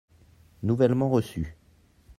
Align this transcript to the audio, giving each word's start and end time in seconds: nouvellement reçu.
nouvellement 0.63 1.11
reçu. 1.11 1.55